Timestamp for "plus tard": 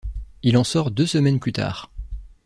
1.39-1.91